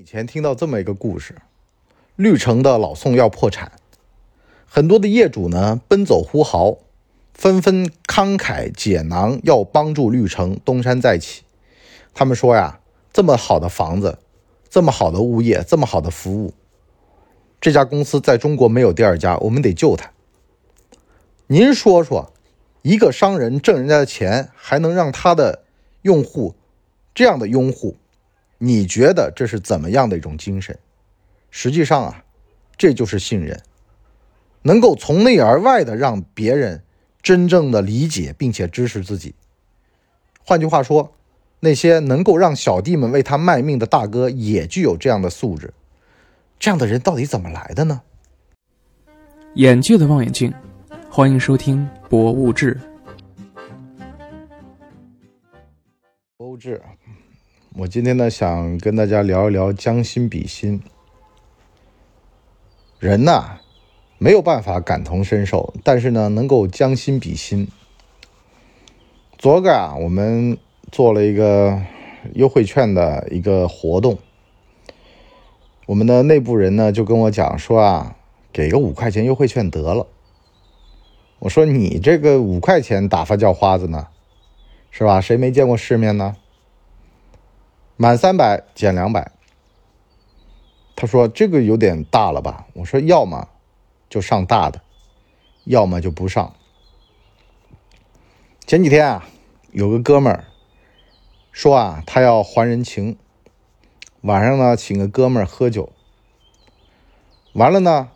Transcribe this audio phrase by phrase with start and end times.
[0.00, 1.34] 以前听到这么一个故事：
[2.16, 3.72] 绿城的老宋要破产，
[4.64, 6.78] 很多的业主呢奔走呼号，
[7.34, 11.42] 纷纷慷慨解囊，要帮助绿城东山再起。
[12.14, 12.80] 他们说呀，
[13.12, 14.16] 这么好的房子，
[14.70, 16.54] 这么好的物业，这么好的服务，
[17.60, 20.10] 这家公司在中国没有第二家，我们得救它。
[21.48, 22.32] 您说说，
[22.80, 25.64] 一个商人挣人家的钱，还能让他的
[26.00, 26.54] 用户
[27.14, 27.96] 这样的拥护？
[28.62, 30.78] 你觉得这是怎么样的一种精神？
[31.50, 32.24] 实际上啊，
[32.76, 33.58] 这就是信任，
[34.62, 36.84] 能够从内而外的让别人
[37.22, 39.34] 真正的理解并且支持自己。
[40.44, 41.14] 换句话说，
[41.60, 45.72] 那些能够让小弟们为他卖命的大哥也具有这样的素质。
[46.58, 48.02] 这样的人到底怎么来的呢？
[49.54, 50.52] 眼界的望远镜，
[51.10, 52.74] 欢迎收听《博物志》。
[56.36, 56.80] 博物志。
[57.76, 60.82] 我今天呢，想跟大家聊一聊将心比心。
[62.98, 63.60] 人呐，
[64.18, 67.68] 没有办法感同身受，但是呢，能够将心比心。
[69.38, 70.58] 昨个啊，我们
[70.90, 71.80] 做了一个
[72.34, 74.18] 优惠券的一个活动，
[75.86, 78.16] 我们的内部人呢就跟我讲说啊，
[78.52, 80.08] 给个五块钱优惠券得了。
[81.38, 84.08] 我说你这个五块钱打发叫花子呢，
[84.90, 85.20] 是吧？
[85.20, 86.36] 谁没见过世面呢？
[88.02, 89.30] 满三百减两百，
[90.96, 92.66] 他说这个有点大了吧？
[92.72, 93.46] 我说要么
[94.08, 94.80] 就上大的，
[95.64, 96.54] 要么就不上。
[98.66, 99.28] 前几天啊，
[99.70, 100.46] 有个哥们儿
[101.52, 103.18] 说啊，他要还人情，
[104.22, 105.92] 晚上呢请个哥们儿喝酒，
[107.52, 108.08] 完了呢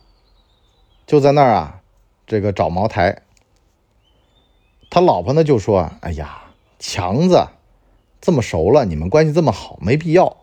[1.07, 1.83] 就在那儿啊
[2.27, 3.21] 这个找茅台，
[4.89, 6.45] 他老婆呢就说：“哎呀，
[6.79, 7.49] 强子。”
[8.25, 10.39] 这么熟了，你们关系这么好，没必要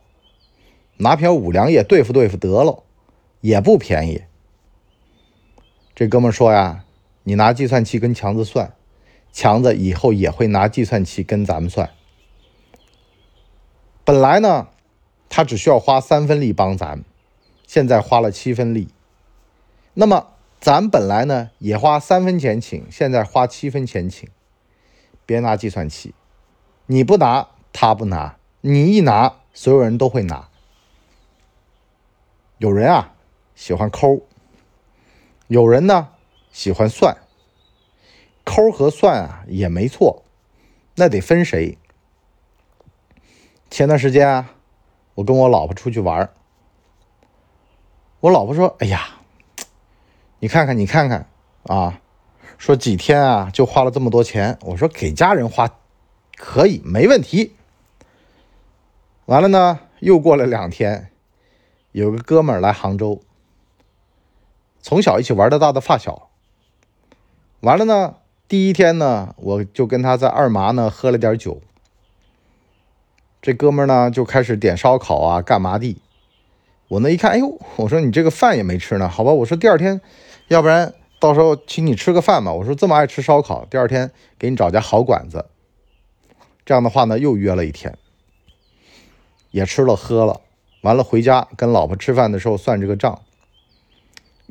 [0.97, 2.83] 拿瓶五粮液对付对付得了，
[3.39, 4.21] 也不便宜。
[5.95, 6.85] 这哥们说呀
[7.25, 8.75] ：“你拿计算器跟强子算，
[9.33, 11.89] 强子以后也会拿计算器跟咱们算。
[14.05, 14.67] 本来呢，
[15.27, 17.03] 他只需要花三分力帮咱，
[17.65, 18.89] 现在花了七分力。
[19.95, 20.27] 那么
[20.59, 24.29] 咱本来呢也花三分钱请，现在花七分钱请。
[25.25, 26.13] 别拿计算器，
[26.85, 30.49] 你不拿。”他不拿，你一拿，所有人都会拿。
[32.57, 33.13] 有人啊
[33.55, 34.21] 喜欢抠，
[35.47, 36.09] 有人呢
[36.51, 37.17] 喜欢算。
[38.43, 40.23] 抠和算啊也没错，
[40.95, 41.77] 那得分谁。
[43.69, 44.55] 前段时间啊，
[45.15, 46.29] 我跟我老婆出去玩
[48.19, 49.21] 我老婆说：“哎呀，
[50.39, 51.27] 你看看，你看看
[51.63, 52.01] 啊，
[52.57, 55.79] 说几天啊就花了这么多钱。”我说：“给家人花
[56.35, 57.55] 可以，没问题。”
[59.31, 61.09] 完了呢，又过了两天，
[61.93, 63.21] 有个哥们儿来杭州，
[64.81, 66.27] 从小一起玩到大的发小。
[67.61, 68.15] 完了呢，
[68.49, 71.61] 第一天呢，我就跟他在二麻呢喝了点酒。
[73.41, 75.95] 这哥们儿呢就开始点烧烤啊，干嘛的？
[76.89, 79.31] 我那一看，哎呦，我说你这个饭也没吃呢，好吧？
[79.31, 80.01] 我说第二天，
[80.49, 82.51] 要不然到时候请你吃个饭吧。
[82.51, 85.45] 我说这么爱吃烧烤，第二天给你找家好馆子。
[86.65, 87.97] 这样的话呢，又约了一天。
[89.51, 90.41] 也吃了喝了，
[90.81, 93.21] 完了回家跟老婆吃饭的时候算这个账。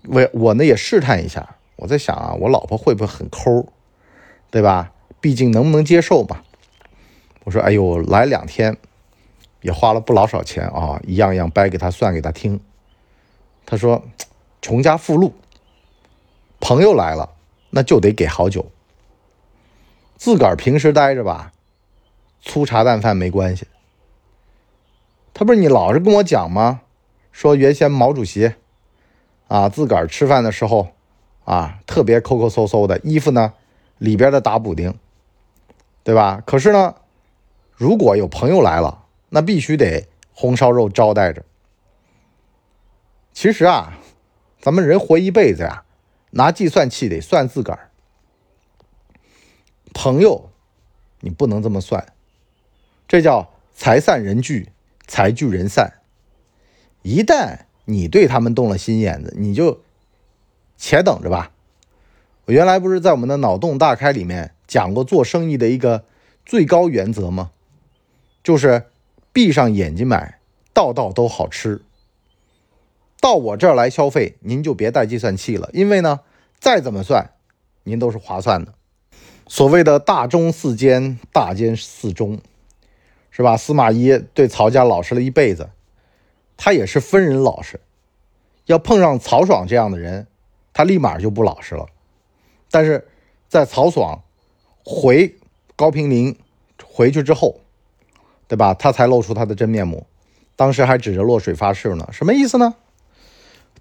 [0.05, 3.67] 我我呢也试探一下，我在想啊，我老婆会不会很抠，
[4.51, 4.93] 对吧？
[5.21, 6.43] 毕竟能不能接受嘛？
[7.45, 8.79] 我说，哎呦，来两天
[9.61, 12.61] 也花了不老少钱啊，一样样掰给他算给他听。
[13.67, 14.03] 他说，
[14.63, 15.35] 穷家富路，
[16.59, 17.31] 朋友来了
[17.71, 18.71] 那就得给好酒，
[20.17, 21.53] 自个儿平时待着吧，
[22.41, 23.67] 粗茶淡饭没关系。
[25.33, 26.83] 他不是你老是跟我讲吗？
[27.33, 28.55] 说原先毛主席
[29.47, 30.89] 啊，自个儿吃饭的时候
[31.45, 33.55] 啊，特别抠抠搜搜的，衣服呢
[33.99, 34.99] 里边的打补丁，
[36.03, 36.43] 对吧？
[36.45, 36.97] 可是呢，
[37.73, 41.45] 如果有朋友来了，那必须得红烧肉招待着。
[43.33, 43.99] 其实啊，
[44.61, 45.85] 咱们人活一辈子呀，
[46.31, 47.91] 拿计算器得算自个儿。
[49.95, 50.51] 朋友，
[51.21, 52.13] 你不能这么算，
[53.07, 54.71] 这叫财散人聚。
[55.11, 55.95] 财聚人散，
[57.03, 59.81] 一旦你对他们动了心眼子，你就
[60.77, 61.51] 且等着吧。
[62.45, 66.05] 我原来不是在我们的脑洞大开里面讲过做生意的一个
[66.47, 67.51] 最高原则吗？
[68.45, 68.85] 就是
[69.33, 70.39] 闭上眼睛买，
[70.73, 71.83] 道道都好吃。
[73.21, 76.21] 到我这儿来消费，您就别带计算器了，因为呢，
[76.61, 77.33] 再怎么算，
[77.83, 78.75] 您都是划算的。
[79.49, 82.39] 所谓的大中四奸，大奸四中。
[83.41, 83.57] 是吧？
[83.57, 85.71] 司马懿对曹家老实了一辈子，
[86.59, 87.81] 他也是分人老实。
[88.67, 90.27] 要碰上曹爽这样的人，
[90.75, 91.87] 他立马就不老实了。
[92.71, 93.09] 但是
[93.49, 94.23] 在曹爽
[94.85, 95.37] 回
[95.75, 96.37] 高平陵
[96.85, 97.61] 回去之后，
[98.47, 98.75] 对吧？
[98.75, 100.07] 他才露出他的真面目。
[100.55, 102.75] 当时还指着洛水发誓呢，什么意思呢？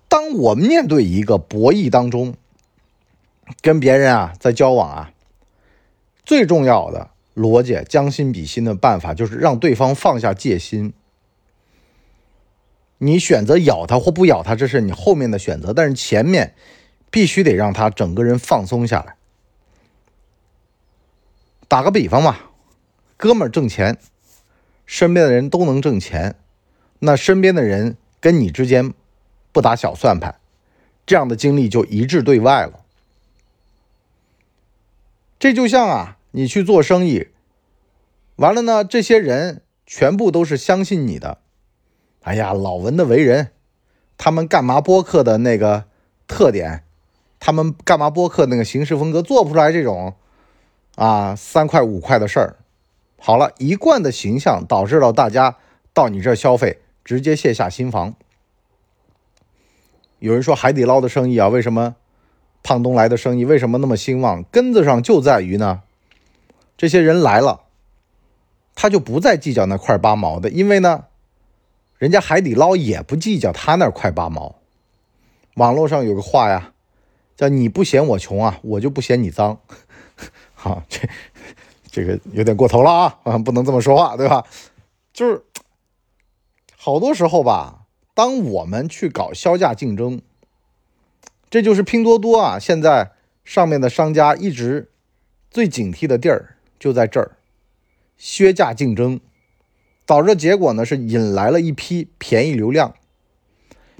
[0.07, 2.33] 当我面对一个博弈当中，
[3.61, 5.11] 跟别人啊在交往啊，
[6.23, 7.09] 最重要的
[7.39, 10.91] 逻辑将心比心的办法，就是让对方放下戒心。
[12.97, 16.53] 你选择咬他或不咬他，这是你后面的选择，但是前面
[17.09, 19.15] 必须得让他整个人放松下来。
[21.69, 22.51] 打个比方吧，
[23.15, 23.97] 哥们儿挣钱，
[24.85, 26.35] 身边的人都能挣钱，
[26.99, 28.93] 那身边的人跟你之间
[29.53, 30.35] 不打小算盘，
[31.05, 32.81] 这样的经历就一致对外了。
[35.39, 37.27] 这就像啊，你去做生意，
[38.35, 41.39] 完了呢，这些人全部都是相信你的。
[42.21, 43.51] 哎呀，老文的为人，
[44.17, 45.85] 他们干嘛播客的那个
[46.27, 46.83] 特点，
[47.39, 50.13] 他们干嘛播客那个行事风格做不出来这种
[50.95, 52.57] 啊三块五块的事儿。
[53.19, 55.57] 好了，一贯的形象导致了大家
[55.93, 58.13] 到你这消费，直接卸下心防。
[60.19, 61.95] 有人说海底捞的生意啊，为什么？
[62.61, 64.43] 胖东来的生意为什么那么兴旺？
[64.51, 65.81] 根子上就在于呢，
[66.79, 67.63] 这些人来了，
[68.73, 71.07] 他就不再计较那块八毛的，因为呢，
[71.97, 74.55] 人家海底捞也不计较他那块八毛。
[75.55, 76.71] 网络上有个话呀，
[77.35, 79.59] 叫“你不嫌我穷啊，我就不嫌你脏”。
[80.55, 81.01] 好，这
[81.91, 82.89] 这个有点过头了
[83.23, 84.45] 啊， 不能这么说话，对吧？
[85.11, 85.43] 就是
[86.77, 90.21] 好多时候吧，当我们去搞销价竞争。
[91.49, 92.57] 这就是拼多多啊！
[92.57, 93.11] 现在
[93.43, 94.89] 上面的商家一直
[95.51, 97.37] 最警惕的地儿就在这儿，
[98.17, 99.19] 削价竞争，
[100.05, 102.95] 导致结果呢是引来了一批便宜流量，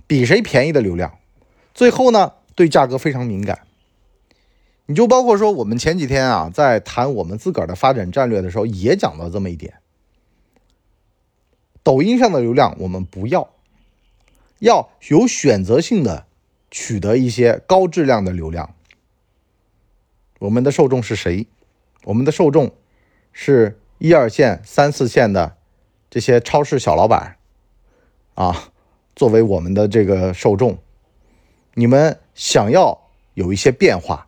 [0.08, 1.20] 比谁便宜的流量，
[1.74, 3.68] 最后呢对价格非常敏感。
[4.86, 9.76] 你就包括说我们前几天啊在谈我们自个儿的发展战略的时候，也讲到这么一点：
[11.84, 13.50] 抖音上的流量我们不要，
[14.60, 16.26] 要有选择性的。
[16.72, 18.76] 取得一些高质量的流量。
[20.38, 21.48] 我们的受众是谁？
[22.10, 22.72] 我们的受众
[23.32, 25.58] 是一二线、三四线的
[26.10, 27.38] 这些超市小老板
[28.34, 28.72] 啊，
[29.16, 30.80] 作为我们的这个受众，
[31.76, 33.00] 你们想要
[33.36, 34.28] 有一些变化，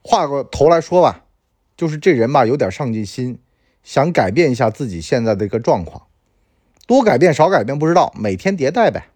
[0.00, 1.24] 画个头来说吧，
[1.76, 3.40] 就是这人吧有点上进心，
[3.82, 6.06] 想改变一下自己现在的一个状况，
[6.86, 9.08] 多改变少改变不知道，每天迭代呗。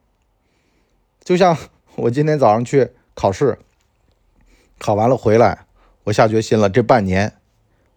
[1.23, 1.57] 就像
[1.95, 3.61] 我今天早上去考试，
[4.77, 5.67] 考完了回来，
[6.05, 7.35] 我下决心了，这半年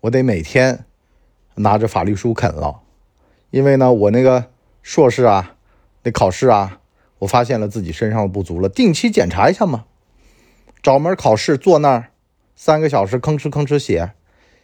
[0.01, 0.85] 我得每天
[1.55, 2.81] 拿着法律书啃了，
[3.49, 4.51] 因为呢，我那个
[4.81, 5.55] 硕士啊，
[6.03, 6.79] 那考试啊，
[7.19, 9.85] 我发现了自己身上的不足了，定期检查一下嘛。
[10.81, 12.11] 找门考试坐那儿
[12.55, 14.13] 三个小时，吭哧吭哧写，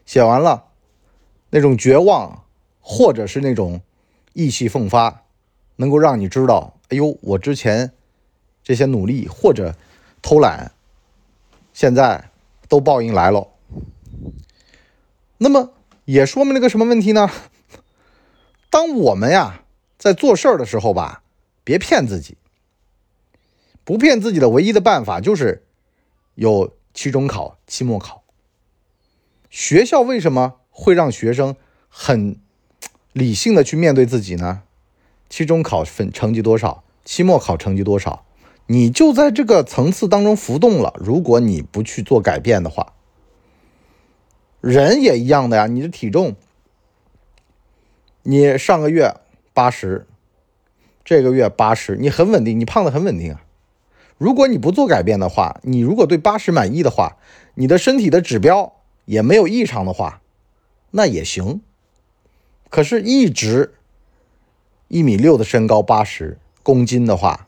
[0.05, 0.65] 写完了，
[1.51, 2.43] 那种绝望
[2.81, 3.81] 或者是那种
[4.33, 5.23] 意气风发，
[5.77, 7.93] 能够让你知道，哎呦，我之前。
[8.61, 9.73] 这些努力或者
[10.21, 10.73] 偷懒，
[11.73, 12.28] 现在
[12.69, 13.49] 都报应来了。
[15.39, 15.73] 那么
[16.05, 17.29] 也说明了个什么问题呢？
[18.69, 19.63] 当我们呀
[19.97, 21.23] 在做事儿的时候吧，
[21.65, 22.37] 别骗自己。
[23.83, 25.65] 不骗自己的唯一的办法就是
[26.35, 28.23] 有期中考、期末考。
[29.49, 31.55] 学校为什么会让学生
[31.89, 32.39] 很
[33.13, 34.61] 理性的去面对自己呢？
[35.27, 36.83] 期中考分成绩多少？
[37.03, 38.25] 期末考成绩多少？
[38.71, 40.93] 你就在这个层次当中浮动了。
[40.99, 42.93] 如果你不去做改变的话，
[44.61, 45.65] 人也一样的呀。
[45.65, 46.35] 你的体重，
[48.21, 49.15] 你上个月
[49.55, 50.05] 八十，
[51.03, 53.41] 这个月八十，你很稳定，你胖的很稳定啊。
[54.19, 57.17] 如果你不做改变的话，你如果对八十满意的话，
[57.55, 60.21] 你的身体的指标也没有异常的话，
[60.91, 61.61] 那也行。
[62.69, 63.73] 可是，一直
[64.89, 67.47] 一米六的身高，八十公斤的话。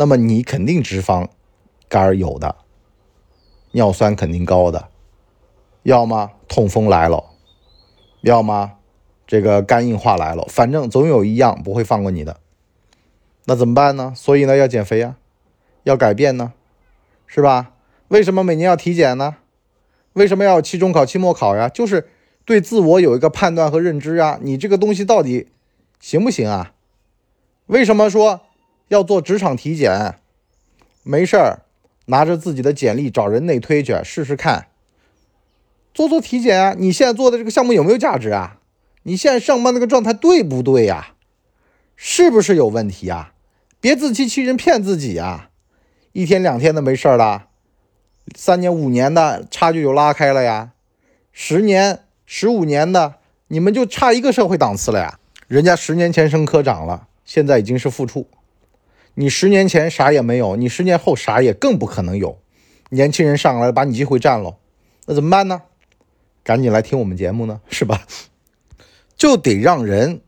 [0.00, 1.28] 那么你肯定脂肪
[1.86, 2.56] 肝有的，
[3.72, 4.88] 尿酸肯定高的，
[5.82, 7.22] 要么痛风来了，
[8.22, 8.78] 要么
[9.26, 12.40] 这个肝硬化来了，反正总有一样不会放过你的。
[13.44, 14.14] 那怎么办呢？
[14.16, 15.18] 所以呢，要减肥啊，
[15.82, 16.54] 要改变呢，
[17.26, 17.74] 是吧？
[18.08, 19.36] 为什么每年要体检呢？
[20.14, 21.68] 为什么要期中考、期末考呀？
[21.68, 22.08] 就是
[22.46, 24.38] 对自我有一个判断和认知啊。
[24.40, 25.48] 你这个东西到底
[26.00, 26.72] 行不行啊？
[27.66, 28.40] 为什么说？
[28.90, 30.16] 要做职场体检，
[31.04, 31.60] 没事儿，
[32.06, 34.66] 拿着自己的简历找人内推去试试看。
[35.94, 38.58] 做做体检啊，你现在做的这个项目有没有价值啊？
[39.04, 41.14] 你现在上班那个状态对不对呀？
[41.94, 43.32] 是不是有问题啊？
[43.80, 45.50] 别自欺欺人，骗自己啊！
[46.10, 47.46] 一天两天的没事儿了，
[48.34, 50.72] 三年五年的差距就拉开了呀，
[51.32, 53.14] 十年、十五年的，
[53.46, 55.20] 你们就差一个社会档次了呀。
[55.46, 58.26] 人家十年前升科长了，现在已经是副处。
[59.20, 62.38] 你十年前啥也没有，你十年后啥也更不可能有。
[62.88, 64.56] 年轻人上来，把你机会占了，
[65.04, 65.60] 那怎么办呢？
[66.42, 68.06] 赶紧来听我们节目呢，是吧？
[69.18, 70.22] 就得让人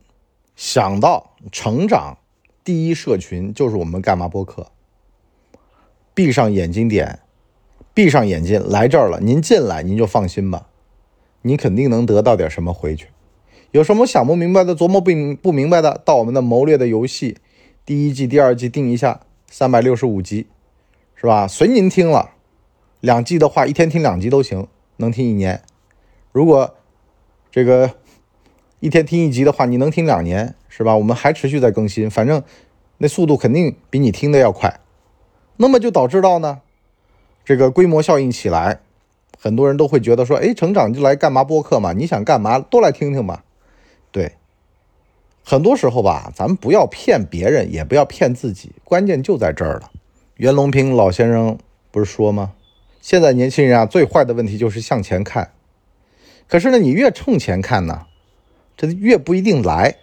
[0.57, 2.19] 想到成长
[2.63, 4.71] 第一社群就是我们干嘛播客。
[6.13, 7.21] 闭上眼睛点，
[7.95, 10.67] 闭上眼睛来这儿了，您进来您就放心吧，
[11.41, 13.07] 你肯定能得到点什么回去。
[13.71, 17.39] 有什么想不明白的、琢磨不不明白的，到我们的谋略的游戏
[17.85, 20.47] 第一季、第二季定一下，三百六十五集，
[21.17, 21.49] 是吧？
[21.49, 22.31] 随您听了。
[23.01, 25.61] 两季的话，一天听两集都行，能听一年。
[26.31, 26.77] 如果
[27.51, 27.95] 这个
[28.79, 30.97] 一天听一集的话，你能听两年，是吧？
[30.97, 32.41] 我们还持续在更新，反正
[32.99, 34.79] 那速度肯定比你听的要快。
[35.57, 36.61] 那么就导致到呢，
[37.45, 38.79] 这个规模效应起来，
[39.37, 41.93] 很多人都会觉得说，哎，成长就来干嘛播客嘛？
[41.93, 43.43] 你想干嘛都来听听吧。
[44.13, 44.37] 对，
[45.45, 49.91] 很多时候吧，咱们不要骗别人，也不要骗自己，关键就在这儿了。
[50.37, 51.59] 袁隆平老先生
[51.91, 52.53] 不是说吗？
[53.01, 55.51] 现在年轻人啊，最坏的问题就是向前看。
[56.49, 58.07] 可是呢，你越冲前看呢，
[58.77, 59.97] 这越不一定来，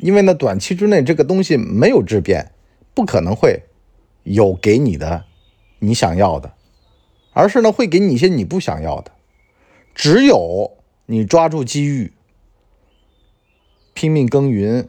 [0.00, 2.50] 因为呢，短期之内这个东西没有质变，
[2.92, 3.62] 不可能会
[4.24, 5.24] 有给你的
[5.78, 6.52] 你想要的，
[7.32, 9.12] 而是呢，会给你一些你不想要的。
[9.94, 12.12] 只有你抓住机遇。
[13.94, 14.88] 拼命耕耘，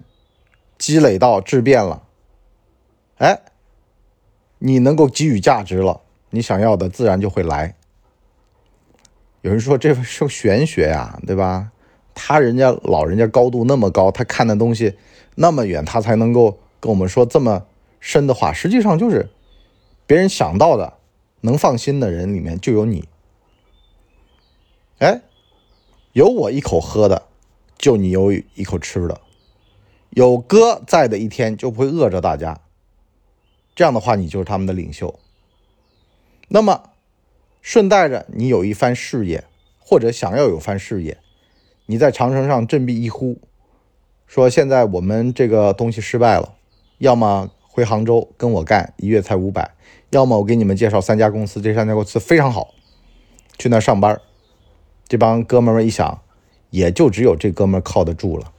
[0.78, 2.04] 积累到质变了，
[3.18, 3.42] 哎，
[4.60, 7.76] 你能够给予价值了，你想要的自然就会来。
[9.42, 11.72] 有人说这是玄学呀，对吧？
[12.16, 14.96] 他人家老人家高度那么高，他看的东西
[15.36, 17.66] 那么远，他才能够跟我们说这么
[18.00, 18.54] 深的话。
[18.54, 19.30] 实际上就是
[20.06, 20.94] 别人想到的
[21.42, 23.10] 能放心的人里面就有你。
[25.00, 25.22] 哎，
[26.14, 27.24] 有我一口喝的。
[27.84, 29.20] 就你有一口吃的，
[30.12, 32.62] 有哥在的一天就不会饿着大家。
[33.75, 35.20] 这样的话，你就是他们的领袖。
[36.48, 36.92] 那么，
[37.62, 39.44] 顺带着你有一番事业，
[39.80, 41.18] 或者想要有番事业，
[41.88, 43.42] 你在长城上振臂一呼，
[44.28, 46.56] 说现在我们这个东西失败了，
[47.00, 49.72] 要么回杭州跟我干，一月才五百；
[50.12, 52.74] 要么我给你们介绍三家公司，这三家公司非常好，
[53.58, 54.22] 去那上班。
[55.06, 56.22] 这帮哥们们一想。
[56.74, 58.51] 也就只有这哥们靠得住了，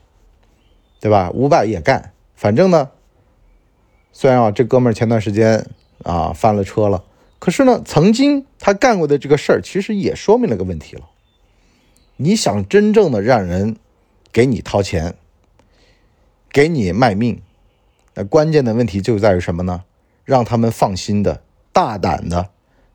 [1.01, 1.33] 对吧？
[1.35, 2.91] 五百也干，反正呢，
[4.13, 5.67] 虽然啊，这哥们前段时间
[6.05, 7.03] 啊翻了车了，
[7.41, 11.11] 可是呢，曾经他干过的这个事儿，其实也说明了个问题了。
[12.15, 13.75] 你想真正的让人
[14.31, 15.17] 给你掏钱，
[16.53, 17.43] 给你卖命，
[18.15, 19.83] 那关键的问题就在于什么呢？
[20.25, 21.43] 让他们放心的、
[21.73, 22.51] 大胆的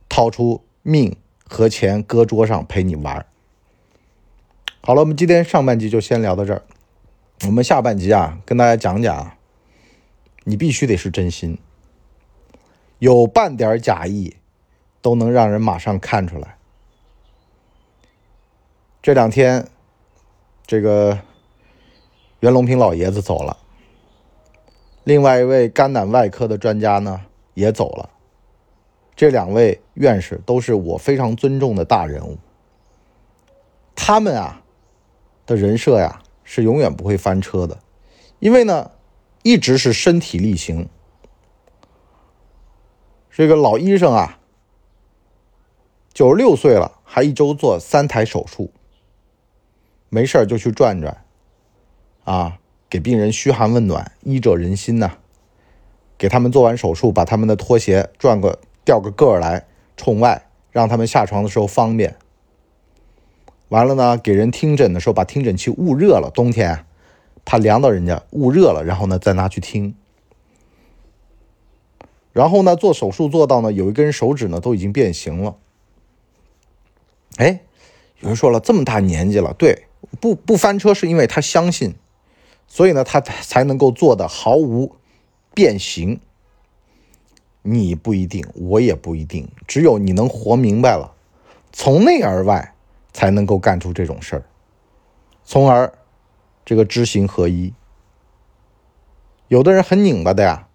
[0.07, 1.13] 掏出命
[1.45, 3.25] 和钱搁桌上陪你玩儿。
[4.81, 6.63] 好了，我们今天上半集就先聊到这儿。
[7.45, 9.33] 我们下半集啊，跟大家讲讲，
[10.45, 11.57] 你必须得是真心，
[12.97, 14.37] 有半点假意，
[15.01, 16.57] 都能让人马上看出来。
[19.01, 19.67] 这两天，
[20.65, 21.19] 这个
[22.39, 23.57] 袁隆平老爷子走了，
[25.03, 27.21] 另外一位肝胆外科的专家呢
[27.53, 28.09] 也走了。
[29.13, 32.37] 这两位院士都是我非常尊重的大人物，
[33.93, 34.61] 他们啊。
[35.49, 37.79] 的人设呀，是永远不会翻车的，
[38.37, 38.91] 因为呢，
[39.41, 40.87] 一直是身体力行。
[43.31, 44.39] 这个老医生啊，
[46.13, 48.71] 九十六岁了，还一周做三台手术，
[50.09, 51.25] 没事就去转转，
[52.25, 55.17] 啊，给病人嘘寒问暖，医者仁心呐。
[56.17, 59.65] 给他们做完手术，把他们的拖鞋转个调个个儿来
[59.95, 62.17] 冲外，让他们下床的时候方便。
[63.69, 66.85] 完了呢，给人听诊的时候，把听诊器捂热了，冬天
[67.45, 69.95] 怕凉到人家，捂热了，然后呢再拿去听。
[72.33, 75.55] 然后呢，做手术做到呢，有一根手指呢都已经变形了。
[77.37, 77.61] 哎，
[78.19, 79.85] 有人说了，这么大年纪了，对，
[80.19, 81.93] 不不翻车是因为他相信，
[82.67, 84.95] 所以呢他才能够做的毫无
[85.53, 86.19] 变形。
[87.61, 91.13] 你不一定，我也不一定，只有你能活明白了，
[91.71, 92.73] 从内而外。
[93.11, 94.43] 才能够干出这种事儿，
[95.43, 95.93] 从而
[96.63, 97.73] 这个知行合一。
[99.47, 100.67] 有的人很拧巴的呀，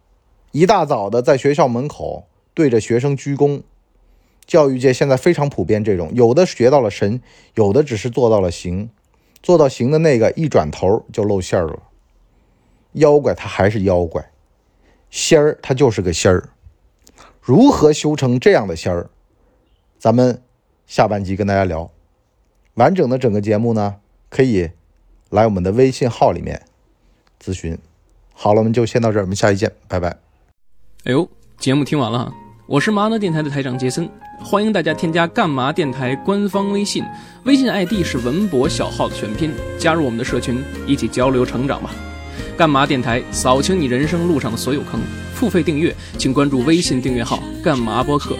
[0.50, 3.62] 一大早的在学校门口对着学生鞠躬。
[4.46, 7.22] 教育界现在非常普遍这种，有的学到了神，
[7.54, 8.90] 有的只是做到了行，
[9.42, 11.82] 做到行的那个一转头就露馅儿了。
[12.92, 14.30] 妖怪他还是妖怪，
[15.08, 16.50] 仙儿他就是个仙儿。
[17.40, 19.08] 如何修成这样的仙儿？
[19.98, 20.42] 咱们
[20.86, 21.90] 下半集跟大家聊。
[22.74, 23.96] 完整的整个节目呢，
[24.28, 24.70] 可以
[25.30, 26.62] 来我们的微信号里面
[27.42, 27.78] 咨询。
[28.32, 30.08] 好了，我们就先到这儿，我们下期见，拜拜。
[31.04, 31.28] 哎呦，
[31.58, 32.32] 节目听完了，
[32.66, 34.08] 我是麻辣电台的台长杰森，
[34.42, 37.04] 欢迎大家添加干嘛电台官方微信，
[37.44, 41.90] 微信 ID 是文博小号的全拼，加入我们的社群，一起交流成长吧。
[42.56, 45.00] 干嘛电台扫清你人生路上的所有坑，
[45.32, 48.36] 付费订阅请关注微信订阅号干嘛播客。